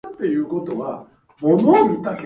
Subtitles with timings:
[0.03, 2.17] 今、しぬよぉ